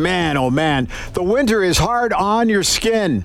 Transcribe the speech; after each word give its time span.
man, 0.00 0.36
oh 0.36 0.50
man, 0.50 0.88
the 1.12 1.22
winter 1.22 1.62
is 1.62 1.78
hard 1.78 2.12
on 2.12 2.48
your 2.48 2.62
skin. 2.62 3.24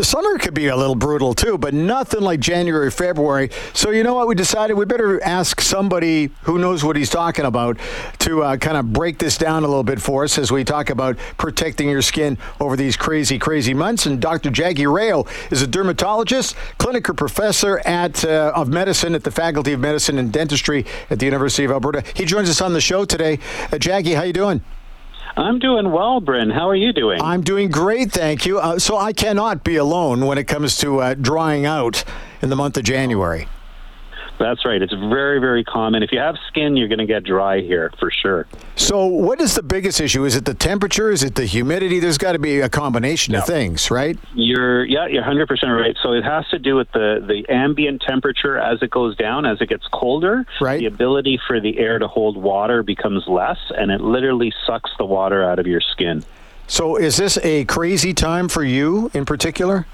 The 0.00 0.06
summer 0.06 0.38
could 0.38 0.54
be 0.54 0.68
a 0.68 0.76
little 0.76 0.94
brutal 0.94 1.34
too, 1.34 1.58
but 1.58 1.74
nothing 1.74 2.22
like 2.22 2.40
January, 2.40 2.90
February. 2.90 3.50
So 3.74 3.90
you 3.90 4.02
know 4.02 4.14
what? 4.14 4.28
We 4.28 4.34
decided 4.34 4.72
we 4.72 4.86
better 4.86 5.22
ask 5.22 5.60
somebody 5.60 6.30
who 6.44 6.58
knows 6.58 6.82
what 6.82 6.96
he's 6.96 7.10
talking 7.10 7.44
about 7.44 7.76
to 8.20 8.42
uh, 8.42 8.56
kind 8.56 8.78
of 8.78 8.94
break 8.94 9.18
this 9.18 9.36
down 9.36 9.62
a 9.62 9.68
little 9.68 9.82
bit 9.82 10.00
for 10.00 10.24
us 10.24 10.38
as 10.38 10.50
we 10.50 10.64
talk 10.64 10.88
about 10.88 11.18
protecting 11.36 11.90
your 11.90 12.00
skin 12.00 12.38
over 12.60 12.76
these 12.76 12.96
crazy, 12.96 13.38
crazy 13.38 13.74
months. 13.74 14.06
And 14.06 14.22
Dr. 14.22 14.50
Jaggi 14.50 14.90
Rao 14.90 15.26
is 15.50 15.60
a 15.60 15.66
dermatologist, 15.66 16.56
clinical 16.78 17.14
professor 17.14 17.80
at 17.80 18.24
uh, 18.24 18.52
of 18.56 18.68
medicine 18.70 19.14
at 19.14 19.24
the 19.24 19.30
Faculty 19.30 19.74
of 19.74 19.80
Medicine 19.80 20.16
and 20.16 20.32
Dentistry 20.32 20.86
at 21.10 21.18
the 21.18 21.26
University 21.26 21.64
of 21.64 21.72
Alberta. 21.72 22.02
He 22.14 22.24
joins 22.24 22.48
us 22.48 22.62
on 22.62 22.72
the 22.72 22.80
show 22.80 23.04
today. 23.04 23.34
Uh, 23.64 23.76
Jaggi, 23.76 24.14
how 24.14 24.22
you 24.22 24.32
doing? 24.32 24.62
I'm 25.36 25.58
doing 25.58 25.92
well, 25.92 26.20
Bryn. 26.20 26.50
How 26.50 26.68
are 26.68 26.74
you 26.74 26.92
doing? 26.92 27.20
I'm 27.20 27.42
doing 27.42 27.70
great, 27.70 28.12
thank 28.12 28.46
you. 28.46 28.58
Uh, 28.58 28.78
so 28.78 28.96
I 28.96 29.12
cannot 29.12 29.64
be 29.64 29.76
alone 29.76 30.26
when 30.26 30.38
it 30.38 30.44
comes 30.44 30.76
to 30.78 31.00
uh, 31.00 31.14
drying 31.14 31.66
out 31.66 32.04
in 32.42 32.50
the 32.50 32.56
month 32.56 32.76
of 32.76 32.84
January. 32.84 33.46
That's 34.40 34.64
right. 34.64 34.80
It's 34.80 34.94
very, 34.94 35.38
very 35.38 35.62
common. 35.62 36.02
If 36.02 36.12
you 36.12 36.18
have 36.18 36.36
skin, 36.48 36.74
you're 36.74 36.88
going 36.88 36.98
to 36.98 37.06
get 37.06 37.24
dry 37.24 37.60
here 37.60 37.92
for 38.00 38.10
sure. 38.10 38.46
So, 38.74 39.04
what 39.04 39.38
is 39.38 39.54
the 39.54 39.62
biggest 39.62 40.00
issue? 40.00 40.24
Is 40.24 40.34
it 40.34 40.46
the 40.46 40.54
temperature? 40.54 41.10
Is 41.10 41.22
it 41.22 41.34
the 41.34 41.44
humidity? 41.44 42.00
There's 42.00 42.16
got 42.16 42.32
to 42.32 42.38
be 42.38 42.60
a 42.60 42.68
combination 42.70 43.34
of 43.34 43.44
things, 43.44 43.90
right? 43.90 44.18
You're 44.34 44.86
yeah, 44.86 45.06
you're 45.08 45.20
100 45.20 45.46
percent 45.46 45.72
right. 45.72 45.94
So 46.02 46.12
it 46.12 46.24
has 46.24 46.48
to 46.48 46.58
do 46.58 46.74
with 46.74 46.90
the 46.92 47.22
the 47.24 47.52
ambient 47.52 48.00
temperature 48.00 48.58
as 48.58 48.82
it 48.82 48.90
goes 48.90 49.14
down, 49.14 49.44
as 49.44 49.60
it 49.60 49.68
gets 49.68 49.86
colder. 49.92 50.46
Right. 50.58 50.80
The 50.80 50.86
ability 50.86 51.38
for 51.46 51.60
the 51.60 51.78
air 51.78 51.98
to 51.98 52.08
hold 52.08 52.38
water 52.38 52.82
becomes 52.82 53.28
less, 53.28 53.58
and 53.76 53.90
it 53.90 54.00
literally 54.00 54.54
sucks 54.66 54.90
the 54.96 55.04
water 55.04 55.44
out 55.44 55.58
of 55.58 55.66
your 55.66 55.82
skin. 55.82 56.24
So, 56.66 56.96
is 56.96 57.18
this 57.18 57.36
a 57.42 57.66
crazy 57.66 58.14
time 58.14 58.48
for 58.48 58.64
you 58.64 59.10
in 59.12 59.26
particular? 59.26 59.86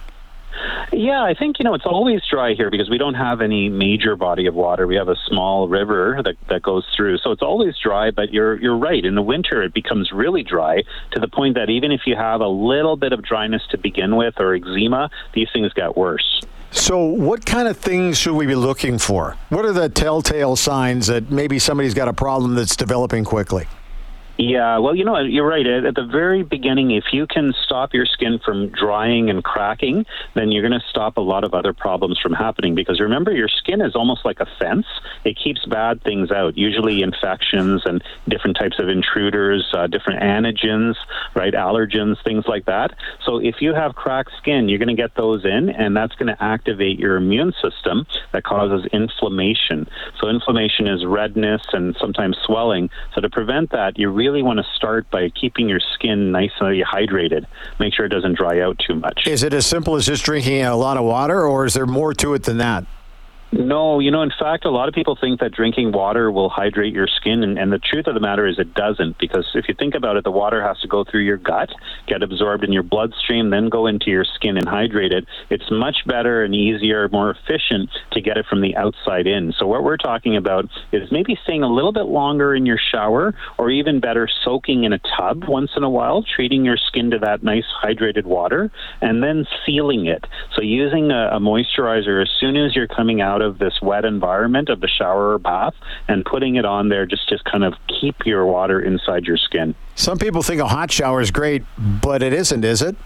Yeah, 0.92 1.22
I 1.22 1.34
think 1.34 1.58
you 1.58 1.64
know 1.64 1.74
it's 1.74 1.86
always 1.86 2.20
dry 2.30 2.54
here 2.54 2.70
because 2.70 2.88
we 2.88 2.98
don't 2.98 3.14
have 3.14 3.40
any 3.40 3.68
major 3.68 4.16
body 4.16 4.46
of 4.46 4.54
water. 4.54 4.86
We 4.86 4.96
have 4.96 5.08
a 5.08 5.16
small 5.26 5.68
river 5.68 6.20
that, 6.24 6.36
that 6.48 6.62
goes 6.62 6.86
through, 6.96 7.18
so 7.18 7.32
it's 7.32 7.42
always 7.42 7.74
dry. 7.82 8.10
But 8.10 8.32
you're 8.32 8.60
you're 8.60 8.76
right. 8.76 9.04
In 9.04 9.14
the 9.14 9.22
winter, 9.22 9.62
it 9.62 9.74
becomes 9.74 10.12
really 10.12 10.42
dry 10.42 10.82
to 11.12 11.20
the 11.20 11.28
point 11.28 11.54
that 11.56 11.70
even 11.70 11.92
if 11.92 12.02
you 12.06 12.16
have 12.16 12.40
a 12.40 12.48
little 12.48 12.96
bit 12.96 13.12
of 13.12 13.22
dryness 13.22 13.62
to 13.70 13.78
begin 13.78 14.16
with 14.16 14.34
or 14.38 14.54
eczema, 14.54 15.10
these 15.34 15.48
things 15.52 15.72
get 15.72 15.96
worse. 15.96 16.40
So, 16.70 17.02
what 17.04 17.46
kind 17.46 17.68
of 17.68 17.76
things 17.76 18.18
should 18.18 18.34
we 18.34 18.46
be 18.46 18.54
looking 18.54 18.98
for? 18.98 19.36
What 19.48 19.64
are 19.64 19.72
the 19.72 19.88
telltale 19.88 20.56
signs 20.56 21.06
that 21.06 21.30
maybe 21.30 21.58
somebody's 21.58 21.94
got 21.94 22.08
a 22.08 22.12
problem 22.12 22.54
that's 22.54 22.76
developing 22.76 23.24
quickly? 23.24 23.66
Yeah, 24.38 24.78
well, 24.78 24.94
you 24.94 25.04
know, 25.04 25.18
you're 25.18 25.46
right. 25.46 25.66
At 25.66 25.94
the 25.94 26.04
very 26.04 26.42
beginning, 26.42 26.90
if 26.90 27.04
you 27.10 27.26
can 27.26 27.54
stop 27.64 27.94
your 27.94 28.04
skin 28.04 28.38
from 28.44 28.68
drying 28.68 29.30
and 29.30 29.42
cracking, 29.42 30.04
then 30.34 30.52
you're 30.52 30.66
going 30.66 30.78
to 30.78 30.86
stop 30.90 31.16
a 31.16 31.22
lot 31.22 31.42
of 31.42 31.54
other 31.54 31.72
problems 31.72 32.18
from 32.20 32.34
happening. 32.34 32.74
Because 32.74 33.00
remember, 33.00 33.32
your 33.32 33.48
skin 33.48 33.80
is 33.80 33.96
almost 33.96 34.26
like 34.26 34.40
a 34.40 34.46
fence, 34.58 34.84
it 35.24 35.38
keeps 35.42 35.64
bad 35.64 36.02
things 36.02 36.30
out, 36.30 36.58
usually 36.58 37.00
infections 37.00 37.82
and 37.86 38.04
different 38.28 38.58
types 38.58 38.78
of 38.78 38.90
intruders, 38.90 39.66
uh, 39.72 39.86
different 39.86 40.20
antigens, 40.22 40.96
right? 41.34 41.54
Allergens, 41.54 42.22
things 42.22 42.44
like 42.46 42.66
that. 42.66 42.92
So 43.24 43.38
if 43.38 43.56
you 43.60 43.72
have 43.72 43.94
cracked 43.94 44.32
skin, 44.36 44.68
you're 44.68 44.78
going 44.78 44.94
to 44.94 45.02
get 45.02 45.14
those 45.14 45.46
in, 45.46 45.70
and 45.70 45.96
that's 45.96 46.14
going 46.16 46.34
to 46.34 46.42
activate 46.42 46.98
your 46.98 47.16
immune 47.16 47.54
system 47.62 48.06
that 48.32 48.44
causes 48.44 48.86
inflammation. 48.92 49.88
So 50.20 50.28
inflammation 50.28 50.86
is 50.86 51.06
redness 51.06 51.62
and 51.72 51.96
sometimes 51.98 52.36
swelling. 52.44 52.90
So 53.14 53.22
to 53.22 53.30
prevent 53.30 53.70
that, 53.70 53.98
you 53.98 54.10
really 54.10 54.25
really 54.26 54.42
want 54.42 54.58
to 54.58 54.64
start 54.74 55.08
by 55.10 55.28
keeping 55.30 55.68
your 55.68 55.80
skin 55.94 56.32
nice 56.32 56.50
and 56.60 56.82
hydrated. 56.84 57.46
Make 57.78 57.94
sure 57.94 58.06
it 58.06 58.10
doesn't 58.10 58.36
dry 58.36 58.60
out 58.60 58.78
too 58.78 58.96
much. 58.96 59.26
Is 59.26 59.42
it 59.42 59.54
as 59.54 59.66
simple 59.66 59.94
as 59.94 60.06
just 60.06 60.24
drinking 60.24 60.62
a 60.62 60.76
lot 60.76 60.96
of 60.96 61.04
water, 61.04 61.46
or 61.46 61.64
is 61.64 61.74
there 61.74 61.86
more 61.86 62.12
to 62.14 62.34
it 62.34 62.42
than 62.42 62.58
that? 62.58 62.84
No, 63.58 64.00
you 64.00 64.10
know, 64.10 64.22
in 64.22 64.32
fact, 64.38 64.66
a 64.66 64.70
lot 64.70 64.88
of 64.88 64.94
people 64.94 65.16
think 65.18 65.40
that 65.40 65.52
drinking 65.52 65.92
water 65.92 66.30
will 66.30 66.50
hydrate 66.50 66.92
your 66.92 67.06
skin, 67.06 67.42
and, 67.42 67.58
and, 67.58 67.72
the 67.72 67.78
truth 67.78 68.06
of 68.06 68.14
the 68.14 68.20
matter 68.20 68.46
is 68.46 68.58
it 68.58 68.74
doesn't. 68.74 69.18
Because 69.18 69.46
if 69.54 69.66
you 69.68 69.74
think 69.74 69.94
about 69.94 70.16
it, 70.16 70.24
the 70.24 70.30
water 70.30 70.62
has 70.62 70.78
to 70.80 70.88
go 70.88 71.04
through 71.04 71.22
your 71.22 71.38
gut, 71.38 71.70
get 72.06 72.22
absorbed 72.22 72.64
in 72.64 72.72
your 72.72 72.82
bloodstream, 72.82 73.50
then 73.50 73.68
go 73.68 73.86
into 73.86 74.10
your 74.10 74.24
skin 74.24 74.58
and 74.58 74.68
hydrate 74.68 75.12
it. 75.12 75.26
It's 75.48 75.70
much 75.70 76.06
better 76.06 76.44
and 76.44 76.54
easier, 76.54 77.08
more 77.08 77.30
efficient 77.30 77.90
to 78.12 78.20
get 78.20 78.36
it 78.36 78.46
from 78.46 78.60
the 78.60 78.76
outside 78.76 79.26
in. 79.26 79.54
So, 79.58 79.66
what 79.66 79.82
we're 79.82 79.96
talking 79.96 80.36
about 80.36 80.68
is 80.92 81.10
maybe 81.10 81.38
staying 81.42 81.62
a 81.62 81.72
little 81.72 81.92
bit 81.92 82.06
longer 82.06 82.54
in 82.54 82.66
your 82.66 82.78
shower, 82.78 83.34
or 83.58 83.70
even 83.70 84.00
better, 84.00 84.28
soaking 84.44 84.84
in 84.84 84.92
a 84.92 85.00
tub 85.16 85.44
once 85.48 85.70
in 85.76 85.82
a 85.82 85.90
while, 85.90 86.22
treating 86.22 86.64
your 86.64 86.76
skin 86.76 87.10
to 87.12 87.18
that 87.20 87.42
nice 87.42 87.66
hydrated 87.82 88.24
water, 88.24 88.70
and 89.00 89.22
then 89.22 89.46
sealing 89.64 90.06
it. 90.06 90.24
So, 90.54 90.62
using 90.62 91.10
a, 91.10 91.30
a 91.32 91.40
moisturizer 91.40 92.20
as 92.20 92.30
soon 92.38 92.56
as 92.56 92.76
you're 92.76 92.88
coming 92.88 93.20
out 93.20 93.40
of 93.42 93.45
this 93.58 93.80
wet 93.82 94.04
environment 94.04 94.68
of 94.68 94.80
the 94.80 94.88
shower 94.88 95.34
or 95.34 95.38
bath 95.38 95.74
and 96.08 96.24
putting 96.24 96.56
it 96.56 96.64
on 96.64 96.88
there 96.88 97.06
just 97.06 97.28
to 97.28 97.38
kind 97.50 97.64
of 97.64 97.74
keep 98.00 98.26
your 98.26 98.46
water 98.46 98.80
inside 98.80 99.24
your 99.24 99.36
skin. 99.36 99.74
Some 99.94 100.18
people 100.18 100.42
think 100.42 100.60
a 100.60 100.68
hot 100.68 100.90
shower 100.90 101.20
is 101.20 101.30
great, 101.30 101.62
but 101.78 102.22
it 102.22 102.32
isn't, 102.32 102.64
is 102.64 102.82
it? 102.82 102.96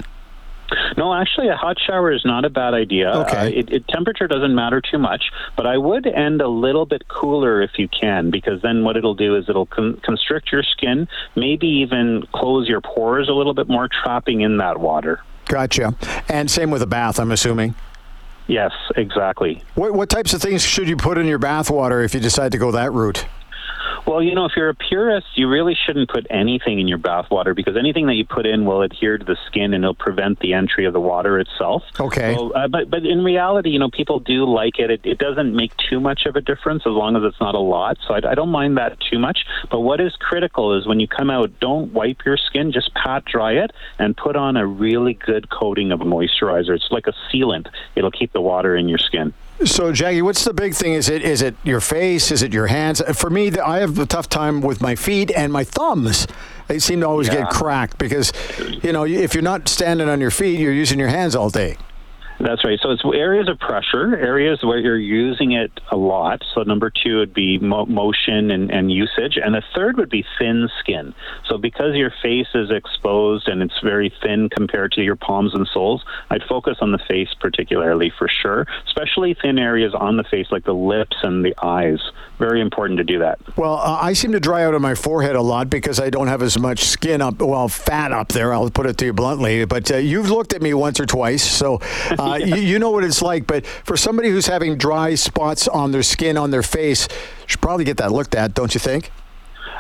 No, 0.97 1.13
actually, 1.13 1.49
a 1.49 1.57
hot 1.57 1.79
shower 1.85 2.13
is 2.13 2.25
not 2.25 2.45
a 2.45 2.51
bad 2.51 2.75
idea. 2.75 3.11
Okay. 3.11 3.37
Uh, 3.37 3.59
it, 3.59 3.73
it, 3.73 3.89
temperature 3.89 4.29
doesn't 4.29 4.55
matter 4.55 4.81
too 4.81 4.99
much, 4.99 5.25
but 5.57 5.67
I 5.67 5.77
would 5.77 6.07
end 6.07 6.41
a 6.41 6.49
little 6.49 6.87
bit 6.87 7.09
cooler 7.09 7.61
if 7.61 7.73
you 7.77 7.89
can, 7.89 8.31
because 8.31 8.63
then 8.63 8.85
what 8.85 8.97
it'll 8.97 9.17
do 9.17 9.35
is 9.37 9.49
it'll 9.49 9.67
con- 9.67 10.01
constrict 10.05 10.53
your 10.53 10.63
skin, 10.63 11.09
maybe 11.35 11.67
even 11.67 12.25
close 12.33 12.69
your 12.69 12.81
pores 12.81 13.29
a 13.29 13.33
little 13.33 13.55
bit 13.55 13.69
more, 13.69 13.89
trapping 13.89 14.43
in 14.43 14.59
that 14.59 14.79
water. 14.79 15.21
Gotcha. 15.47 15.97
And 16.29 16.49
same 16.49 16.71
with 16.71 16.83
a 16.83 16.87
bath, 16.87 17.19
I'm 17.19 17.33
assuming. 17.33 17.75
Yes, 18.51 18.73
exactly. 18.97 19.63
What, 19.77 19.95
what 19.95 20.09
types 20.09 20.35
of 20.35 20.43
things 20.43 20.65
should 20.65 20.89
you 20.89 20.97
put 20.97 21.19
in 21.19 21.27
your 21.27 21.39
bath 21.39 21.71
water 21.71 22.03
if 22.03 22.15
you 22.15 22.21
decide 22.21 22.51
to 22.51 22.59
go 22.59 22.73
that 22.73 22.93
route? 22.93 23.25
Well, 24.07 24.23
you 24.23 24.35
know, 24.35 24.45
if 24.45 24.53
you're 24.57 24.69
a 24.69 24.75
purist, 24.75 25.27
you 25.35 25.49
really 25.49 25.75
shouldn't 25.75 26.09
put 26.09 26.27
anything 26.31 26.81
in 26.81 26.89
your 26.89 26.99
bath 26.99 27.31
water 27.31 27.55
because 27.55 27.77
anything 27.77 28.07
that 28.07 28.15
you 28.15 28.25
put 28.25 28.47
in 28.47 28.65
will 28.65 28.83
adhere 28.83 29.19
to 29.19 29.25
the 29.25 29.37
skin 29.47 29.75
and 29.75 29.85
it'll 29.85 29.95
prevent 29.95 30.41
the 30.41 30.55
entry 30.55 30.87
of 30.87 30.93
the 30.93 31.01
water 31.01 31.39
itself. 31.39 31.83
Okay. 31.99 32.35
So, 32.35 32.51
uh, 32.51 32.69
but 32.69 32.91
but 32.91 33.05
in 33.05 33.23
reality, 33.23 33.71
you 33.71 33.79
know, 33.79 33.91
people 33.91 34.21
do 34.21 34.45
like 34.45 34.79
it. 34.79 34.91
it. 34.91 35.01
It 35.05 35.19
doesn't 35.19 35.55
make 35.55 35.77
too 35.77 36.01
much 36.01 36.27
of 36.27 36.37
a 36.37 36.41
difference 36.41 36.83
as 36.87 36.93
long 36.93 37.17
as 37.17 37.23
it's 37.25 37.41
not 37.41 37.55
a 37.55 37.61
lot. 37.61 37.99
So 38.07 38.15
I, 38.15 38.31
I 38.31 38.35
don't 38.35 38.51
mind 38.51 38.77
that 38.79 38.99
too 39.01 39.19
much. 39.19 39.45
But 39.71 39.81
what 39.81 40.01
is 40.01 40.15
critical 40.17 40.77
is 40.79 40.87
when 40.87 41.01
you 41.01 41.09
come 41.09 41.31
out, 41.31 41.59
don't 41.61 41.93
wipe 41.93 42.25
your 42.25 42.37
skin, 42.37 42.73
just 42.73 42.93
pat 42.95 43.25
dry 43.25 43.53
it 43.53 43.71
and 43.99 44.17
put 44.17 44.37
on 44.37 44.57
a 44.57 44.67
really 44.67 45.15
good 45.15 45.51
coating 45.51 45.93
of 45.93 46.01
moisturizer. 46.01 46.71
It's 46.71 46.89
like 46.91 47.07
a 47.07 47.15
sealant. 47.31 47.69
It'll 47.95 48.11
keep 48.11 48.33
the 48.33 48.41
water 48.41 48.77
in 48.77 48.89
your 48.89 48.99
skin. 48.99 49.35
So, 49.65 49.93
Jaggi, 49.93 50.23
what's 50.23 50.45
the 50.45 50.55
big 50.55 50.73
thing? 50.75 50.95
Is 50.95 51.11
it 51.11 51.23
is 51.23 51.43
it 51.43 51.55
your 51.65 51.81
face? 51.81 52.31
Is 52.31 52.43
it 52.43 52.55
your 52.55 52.69
hands? 52.69 53.03
For 53.15 53.29
me, 53.29 53.59
I 53.59 53.81
have 53.81 53.99
a 53.99 54.07
tough 54.07 54.29
time 54.29 54.63
with 54.63 54.81
my 54.81 54.95
feet 54.95 55.31
and 55.33 55.53
my 55.53 55.65
thumbs. 55.65 56.27
They 56.69 56.79
seem 56.79 57.01
to 57.01 57.09
always 57.09 57.29
yeah. 57.29 57.43
get 57.43 57.51
cracked 57.51 57.99
because, 57.99 58.33
you 58.83 58.93
know, 58.93 59.05
if 59.05 59.35
you're 59.35 59.43
not 59.43 59.69
standing 59.69 60.09
on 60.09 60.19
your 60.19 60.31
feet, 60.31 60.59
you're 60.59 60.73
using 60.73 60.99
your 60.99 61.09
hands 61.09 61.37
all 61.37 61.51
day. 61.51 61.77
That's 62.41 62.65
right. 62.65 62.79
So 62.83 62.91
it's 62.91 63.03
areas 63.05 63.49
of 63.49 63.59
pressure, 63.59 64.17
areas 64.17 64.63
where 64.63 64.79
you're 64.79 64.97
using 64.97 65.53
it 65.53 65.71
a 65.91 65.97
lot. 65.97 66.43
So 66.55 66.63
number 66.63 66.91
two 66.91 67.19
would 67.19 67.35
be 67.35 67.59
mo- 67.59 67.87
motion 67.87 68.51
and, 68.51 68.71
and 68.71 68.91
usage, 68.91 69.37
and 69.37 69.55
the 69.55 69.63
third 69.75 69.99
would 69.99 70.09
be 70.09 70.25
thin 70.39 70.69
skin. 70.81 71.15
So 71.47 71.59
because 71.59 71.95
your 71.95 72.13
face 72.23 72.49
is 72.55 72.71
exposed 72.71 73.49
and 73.49 73.63
it's 73.63 73.79
very 73.83 74.13
thin 74.23 74.49
compared 74.49 74.93
to 74.93 75.03
your 75.03 75.17
palms 75.17 75.55
and 75.55 75.69
soles, 75.73 76.03
I'd 76.31 76.43
focus 76.49 76.79
on 76.81 76.93
the 76.93 76.99
face 76.99 77.29
particularly 77.39 78.11
for 78.19 78.29
sure, 78.29 78.67
especially 78.87 79.35
thin 79.35 79.59
areas 79.59 79.95
on 79.95 80.17
the 80.17 80.25
face 80.25 80.47
like 80.51 80.65
the 80.65 80.73
lips 80.73 81.17
and 81.23 81.45
the 81.45 81.55
eyes. 81.63 82.01
Very 82.39 82.63
important 82.63 82.97
to 82.99 83.05
do 83.05 83.19
that. 83.19 83.39
Well, 83.57 83.75
uh, 83.75 83.99
I 84.01 84.15
seem 84.15 84.33
to 84.33 84.41
dry 84.41 84.65
out 84.65 84.75
on 84.75 84.81
my 84.81 84.95
forehead 84.95 85.37
a 85.37 85.43
lot 85.43 85.69
because 85.69 86.01
I 86.01 86.09
don't 86.09 86.29
have 86.29 86.41
as 86.41 86.59
much 86.59 86.85
skin 86.85 87.21
up, 87.21 87.43
well, 87.43 87.69
fat 87.69 88.13
up 88.13 88.29
there. 88.29 88.55
I'll 88.55 88.71
put 88.71 88.87
it 88.87 88.97
to 88.99 89.07
you 89.07 89.13
bluntly. 89.13 89.67
But 89.67 89.91
uh, 89.91 89.97
you've 89.99 90.31
looked 90.31 90.55
at 90.55 90.63
me 90.63 90.73
once 90.73 90.99
or 90.99 91.05
twice, 91.05 91.43
so. 91.43 91.81
Uh, 92.19 92.30
Uh, 92.31 92.37
you, 92.37 92.57
you, 92.57 92.79
know 92.79 92.91
what 92.91 93.05
it's 93.05 93.23
like, 93.23 93.47
but 93.47 93.67
for 93.67 93.97
somebody 93.97 94.31
who's 94.31 94.47
having 94.47 94.77
dry 94.77 95.15
spots 95.15 95.69
on 95.69 95.91
their 95.93 96.03
skin, 96.03 96.37
on 96.37 96.51
their 96.51 96.63
face, 96.63 97.09
should 97.47 97.61
probably 97.61 97.85
get 97.85 97.97
that 97.99 98.13
looked 98.13 98.35
at, 98.35 98.55
don't 98.55 98.75
you 98.75 98.81
think? 98.81 99.11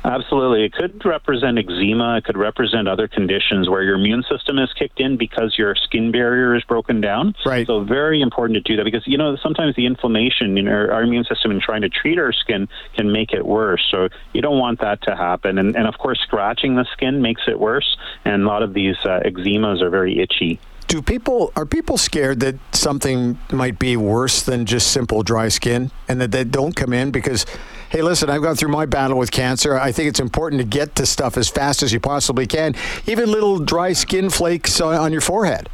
Absolutely. 0.05 0.64
It 0.64 0.73
could 0.73 1.05
represent 1.05 1.58
eczema. 1.58 2.17
It 2.17 2.25
could 2.25 2.37
represent 2.37 2.88
other 2.88 3.06
conditions 3.06 3.69
where 3.69 3.82
your 3.82 3.97
immune 3.97 4.25
system 4.31 4.58
is 4.58 4.73
kicked 4.73 5.00
in 5.00 5.17
because 5.17 5.56
your 5.58 5.75
skin 5.75 6.11
barrier 6.11 6.55
is 6.55 6.64
broken 6.64 7.00
down. 7.00 7.35
Right. 7.44 7.67
So, 7.67 7.85
very 7.85 8.23
important 8.23 8.56
to 8.56 8.61
do 8.61 8.76
that 8.76 8.85
because, 8.85 9.06
you 9.06 9.19
know, 9.19 9.37
sometimes 9.37 9.76
the 9.76 9.87
inflammation 9.87 10.56
in 10.56 10.69
our, 10.69 10.91
our 10.93 11.03
immune 11.03 11.25
system 11.25 11.50
in 11.50 11.61
trying 11.61 11.82
to 11.82 11.88
treat 11.88 12.19
our 12.19 12.32
skin 12.32 12.69
can 12.96 13.12
make 13.12 13.32
it 13.32 13.44
worse. 13.44 13.87
So, 13.91 14.08
you 14.32 14.41
don't 14.41 14.58
want 14.58 14.81
that 14.81 15.03
to 15.03 15.17
happen. 15.17 15.58
And, 15.58 15.76
and 15.76 15.87
of 15.87 15.99
course, 15.99 16.20
scratching 16.20 16.76
the 16.76 16.87
skin 16.93 17.20
makes 17.20 17.43
it 17.46 17.58
worse. 17.58 17.96
And 18.25 18.43
a 18.43 18.46
lot 18.46 18.62
of 18.62 18.73
these 18.73 18.96
uh, 19.05 19.20
eczemas 19.25 19.82
are 19.82 19.91
very 19.91 20.19
itchy 20.20 20.61
do 20.91 21.01
people 21.01 21.53
are 21.55 21.65
people 21.65 21.97
scared 21.97 22.41
that 22.41 22.57
something 22.75 23.39
might 23.53 23.79
be 23.79 23.97
worse 23.97 24.43
than 24.43 24.67
just 24.67 24.91
simple 24.91 25.23
dry 25.23 25.49
skin 25.49 25.89
and 26.09 26.21
that 26.21 26.33
they 26.33 26.43
don't 26.43 26.75
come 26.75 26.93
in 26.93 27.13
because 27.13 27.47
Hey, 27.91 28.03
listen, 28.03 28.31
I've 28.31 28.43
gone 28.43 28.55
through 28.55 28.69
my 28.69 28.87
battle 28.87 29.19
with 29.19 29.33
cancer. 29.33 29.77
I 29.77 29.91
think 29.91 30.09
it's 30.09 30.21
important 30.21 30.61
to 30.61 30.65
get 30.65 30.95
to 30.95 31.07
stuff 31.07 31.37
as 31.37 31.49
fast 31.49 31.83
as 31.83 31.93
you 31.93 31.99
possibly 31.99 32.47
can, 32.47 32.77
even 33.09 33.33
little 33.33 33.59
dry 33.59 33.95
skin 33.95 34.31
flakes 34.31 34.81
on, 34.81 35.11
your 35.11 35.21
forehead. 35.21 35.69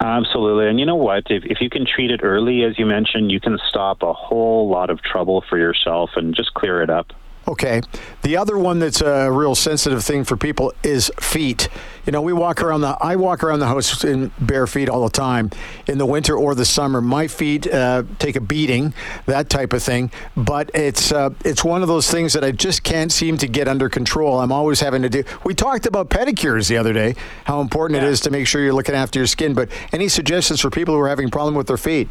Absolutely. 0.00 0.68
And 0.68 0.80
you 0.80 0.86
know 0.86 0.96
what? 0.96 1.30
If, 1.30 1.44
if 1.44 1.60
you 1.60 1.70
can 1.70 1.86
treat 1.86 2.10
it 2.10 2.24
early, 2.24 2.64
as 2.64 2.76
you 2.80 2.84
mentioned, 2.84 3.30
you 3.30 3.38
can 3.38 3.60
stop 3.68 4.02
a 4.02 4.12
whole 4.12 4.68
lot 4.68 4.90
of 4.90 5.00
trouble 5.02 5.44
for 5.48 5.56
yourself 5.56 6.10
and 6.16 6.34
just 6.34 6.52
clear 6.54 6.82
it 6.82 6.90
up. 6.90 7.12
Okay. 7.48 7.80
The 8.22 8.36
other 8.36 8.58
one 8.58 8.80
that's 8.80 9.00
a 9.00 9.30
real 9.30 9.54
sensitive 9.54 10.02
thing 10.02 10.24
for 10.24 10.36
people 10.36 10.72
is 10.82 11.12
feet. 11.20 11.68
You 12.04 12.12
know, 12.12 12.20
we 12.20 12.32
walk 12.32 12.60
around 12.60 12.80
the 12.80 12.96
I 13.00 13.16
walk 13.16 13.44
around 13.44 13.60
the 13.60 13.66
house 13.66 14.04
in 14.04 14.32
bare 14.40 14.66
feet 14.66 14.88
all 14.88 15.04
the 15.04 15.10
time 15.10 15.50
in 15.86 15.98
the 15.98 16.06
winter 16.06 16.36
or 16.36 16.54
the 16.56 16.64
summer. 16.64 17.00
My 17.00 17.28
feet 17.28 17.72
uh, 17.72 18.02
take 18.18 18.34
a 18.34 18.40
beating, 18.40 18.94
that 19.26 19.48
type 19.48 19.72
of 19.72 19.82
thing. 19.82 20.10
But 20.36 20.72
it's 20.74 21.12
uh, 21.12 21.30
it's 21.44 21.64
one 21.64 21.82
of 21.82 21.88
those 21.88 22.10
things 22.10 22.32
that 22.32 22.42
I 22.42 22.50
just 22.50 22.82
can't 22.82 23.12
seem 23.12 23.38
to 23.38 23.46
get 23.46 23.68
under 23.68 23.88
control. 23.88 24.40
I'm 24.40 24.52
always 24.52 24.80
having 24.80 25.02
to 25.02 25.08
do. 25.08 25.22
We 25.44 25.54
talked 25.54 25.86
about 25.86 26.10
pedicures 26.10 26.68
the 26.68 26.78
other 26.78 26.92
day, 26.92 27.14
how 27.44 27.60
important 27.60 28.00
yeah. 28.00 28.06
it 28.06 28.10
is 28.10 28.20
to 28.22 28.30
make 28.30 28.48
sure 28.48 28.60
you're 28.60 28.72
looking 28.72 28.94
after 28.96 29.20
your 29.20 29.26
skin. 29.28 29.54
But 29.54 29.70
any 29.92 30.08
suggestions 30.08 30.60
for 30.60 30.70
people 30.70 30.94
who 30.94 31.00
are 31.00 31.08
having 31.08 31.30
problem 31.30 31.54
with 31.54 31.68
their 31.68 31.76
feet? 31.76 32.08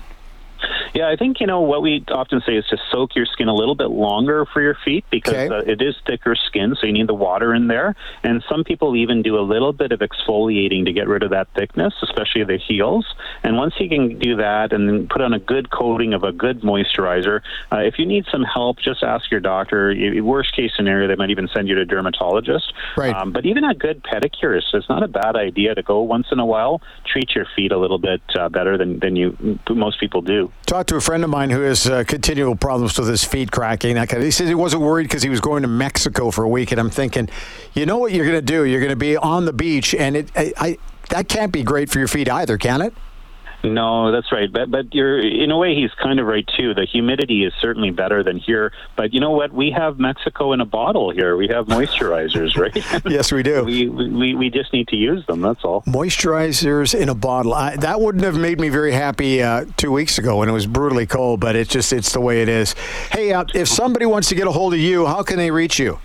Yeah, 0.96 1.10
I 1.10 1.18
think 1.18 1.42
you 1.42 1.48
know 1.48 1.60
what 1.60 1.82
we 1.82 2.06
often 2.08 2.42
say 2.48 2.54
is 2.54 2.66
to 2.68 2.78
soak 2.90 3.18
your 3.18 3.26
skin 3.26 3.50
a 3.50 3.54
little 3.54 3.76
bit 3.76 3.90
longer 3.90 4.46
for 4.46 4.62
your 4.62 4.78
feet 4.86 5.04
because 5.12 5.34
okay. 5.34 5.54
uh, 5.54 5.60
it 5.70 5.82
is 5.82 5.94
thicker 6.08 6.36
skin, 6.36 6.74
so 6.80 6.88
you 6.88 6.94
need 6.94 7.08
the 7.08 7.14
water 7.14 7.54
in 7.54 7.68
there. 7.68 7.98
And 8.24 8.42
some 8.48 8.64
people 8.64 8.96
even 8.96 9.22
do 9.22 9.38
a 9.38 9.44
little 9.44 9.74
bit 9.74 9.92
of 9.92 10.00
exfoliating 10.00 10.86
to 10.86 10.94
get 10.94 11.10
rid 11.10 11.22
of 11.22 11.32
that 11.32 11.50
thickness, 11.54 11.94
especially 12.02 12.46
the 12.46 12.58
heels. 12.58 13.06
And 13.44 13.58
once 13.58 13.74
you 13.78 13.90
can 13.90 14.18
do 14.20 14.38
that 14.38 14.72
and 14.72 14.88
then 14.88 15.08
put 15.10 15.20
on 15.20 15.34
a 15.34 15.40
good 15.40 15.70
coating 15.70 16.14
of 16.14 16.24
a 16.24 16.32
good 16.32 16.62
moisturizer, 16.62 17.42
uh, 17.74 17.80
if 17.80 18.00
you 18.00 18.06
need 18.06 18.24
some 18.32 18.44
help, 18.44 18.80
just 18.80 19.04
ask 19.04 19.30
your 19.30 19.42
doctor. 19.42 19.94
Worst 20.24 20.56
case 20.56 20.72
scenario, 20.78 21.10
they 21.10 21.16
might 21.16 21.30
even 21.30 21.50
send 21.54 21.68
you 21.68 21.76
to 21.76 21.82
a 21.82 21.86
dermatologist. 21.86 22.72
Right. 22.96 23.14
Um, 23.14 23.34
but 23.34 23.46
even 23.46 23.66
a 23.66 23.76
good 23.76 24.02
pedicure 24.02 24.58
is 24.58 24.64
it's 24.74 24.88
not 24.88 25.04
a 25.04 25.10
bad 25.10 25.36
idea 25.36 25.76
to 25.76 25.84
go 25.84 26.02
once 26.04 26.28
in 26.32 26.40
a 26.40 26.46
while. 26.46 26.82
Treat 27.06 27.36
your 27.36 27.48
feet 27.54 27.74
a 27.74 27.78
little 27.78 28.00
bit 28.00 28.22
uh, 28.40 28.48
better 28.48 28.78
than 28.78 29.00
than 29.00 29.18
you 29.18 29.60
most 29.70 30.00
people 30.00 30.22
do. 30.22 30.52
To 30.88 30.98
a 30.98 31.02
friend 31.02 31.24
of 31.24 31.32
mine 31.32 31.50
who 31.50 31.62
has 31.62 31.88
uh, 31.88 32.04
continual 32.06 32.56
problems 32.56 32.98
with 33.00 33.08
his 33.08 33.24
feet 33.24 33.52
cracking. 33.52 33.96
That 33.96 34.08
kind 34.08 34.22
of, 34.22 34.26
he 34.26 34.30
said 34.30 34.48
he 34.48 34.54
wasn't 34.54 34.84
worried 34.84 35.06
because 35.06 35.24
he 35.24 35.30
was 35.30 35.42
going 35.42 35.64
to 35.64 35.68
Mexico 35.68 36.30
for 36.30 36.44
a 36.44 36.48
week, 36.48 36.72
and 36.72 36.80
I'm 36.80 36.92
thinking, 36.92 37.28
you 37.74 37.88
know 37.88 37.98
what 37.98 38.12
you're 38.12 38.26
going 38.26 38.38
to 38.38 38.46
do? 38.46 38.66
You're 38.66 38.82
going 38.82 38.92
to 38.92 38.96
be 38.96 39.18
on 39.18 39.46
the 39.46 39.54
beach, 39.54 39.96
and 39.96 40.16
it, 40.16 40.30
I, 40.36 40.54
I, 40.58 40.78
that 41.10 41.28
can't 41.28 41.52
be 41.52 41.64
great 41.64 41.90
for 41.90 41.98
your 41.98 42.08
feet 42.08 42.30
either, 42.30 42.60
can 42.60 42.82
it? 42.82 42.94
No, 43.66 44.12
that's 44.12 44.32
right. 44.32 44.52
But 44.52 44.72
but 44.72 44.94
you're 44.94 45.20
in 45.20 45.52
a 45.52 45.58
way 45.58 45.76
he's 45.76 45.94
kind 46.02 46.20
of 46.20 46.28
right 46.28 46.48
too. 46.58 46.74
The 46.74 46.86
humidity 46.86 47.44
is 47.44 47.54
certainly 47.60 47.92
better 47.92 48.24
than 48.24 48.38
here. 48.38 48.72
But 48.96 49.14
you 49.14 49.20
know 49.20 49.32
what? 49.32 49.52
We 49.52 49.72
have 49.72 50.00
Mexico 50.00 50.54
in 50.54 50.62
a 50.62 50.66
bottle 50.66 51.12
here. 51.12 51.36
We 51.36 51.48
have 51.48 51.66
moisturizers, 51.68 52.58
right? 52.58 52.76
yes, 53.12 53.32
we 53.32 53.44
do. 53.44 53.64
We, 53.64 53.88
we 53.88 54.36
we 54.36 54.50
just 54.50 54.74
need 54.74 54.88
to 54.90 54.96
use 54.96 55.26
them. 55.26 55.42
That's 55.42 55.64
all. 55.64 55.82
Moisturizers 55.84 57.00
in 57.00 57.10
a 57.10 57.16
bottle. 57.16 57.54
I, 57.54 57.76
that 57.78 58.00
wouldn't 58.00 58.24
have 58.24 58.38
made 58.38 58.60
me 58.60 58.70
very 58.70 58.92
happy 58.92 59.42
uh, 59.42 59.66
two 59.78 59.92
weeks 59.92 60.18
ago 60.18 60.38
when 60.38 60.50
it 60.50 60.54
was 60.54 60.68
brutally 60.68 61.08
cold. 61.08 61.40
But 61.40 61.56
it's 61.56 61.70
just 61.70 61.92
it's 61.94 62.14
the 62.14 62.22
way 62.22 62.42
it 62.42 62.50
is. 62.50 62.74
Hey, 63.12 63.34
uh, 63.34 63.46
if 63.54 63.68
somebody 63.68 64.06
wants 64.06 64.30
to 64.30 64.36
get 64.36 64.48
a 64.48 64.52
hold 64.52 64.74
of 64.74 64.80
you, 64.80 65.06
how 65.06 65.24
can 65.24 65.38
they 65.38 65.52
reach 65.52 65.80
you? 65.80 66.00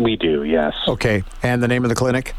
We 0.01 0.17
do, 0.17 0.45
yes. 0.45 0.75
Okay. 0.89 1.23
And 1.43 1.63
the 1.63 1.69
name 1.69 1.85
of 1.85 1.89
the 1.89 1.95
clinic? 1.95 2.35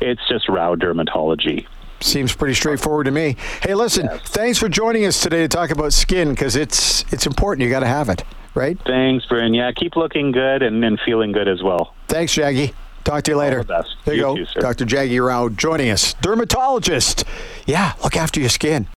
It's 0.00 0.20
just 0.28 0.48
Rao 0.48 0.74
Dermatology. 0.74 1.66
Seems 2.00 2.36
pretty 2.36 2.54
straightforward 2.54 3.06
to 3.06 3.10
me. 3.10 3.36
Hey, 3.62 3.74
listen, 3.74 4.06
yes. 4.10 4.20
thanks 4.28 4.58
for 4.58 4.68
joining 4.68 5.06
us 5.06 5.22
today 5.22 5.42
to 5.42 5.48
talk 5.48 5.70
about 5.70 5.94
skin 5.94 6.30
because 6.30 6.54
it's 6.54 7.10
it's 7.10 7.26
important. 7.26 7.64
You 7.64 7.70
got 7.70 7.80
to 7.80 7.86
have 7.86 8.10
it, 8.10 8.22
right? 8.54 8.78
Thanks, 8.86 9.24
Bryn. 9.24 9.54
Yeah, 9.54 9.72
keep 9.72 9.96
looking 9.96 10.30
good 10.30 10.62
and, 10.62 10.84
and 10.84 11.00
feeling 11.06 11.32
good 11.32 11.48
as 11.48 11.62
well. 11.62 11.94
Thanks, 12.08 12.34
Jaggi. 12.34 12.74
Talk 13.06 13.22
to 13.22 13.30
you 13.30 13.36
later. 13.36 13.62
The 13.62 13.86
there 14.04 14.14
you, 14.16 14.36
you 14.36 14.44
go. 14.46 14.52
Too, 14.52 14.60
Dr. 14.60 14.84
Jaggi 14.84 15.24
Rao 15.24 15.48
joining 15.48 15.90
us. 15.90 16.14
Dermatologist. 16.14 17.24
Yeah, 17.64 17.92
look 18.02 18.16
after 18.16 18.40
your 18.40 18.48
skin. 18.48 18.88